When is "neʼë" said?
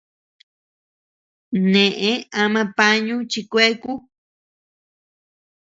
1.71-2.11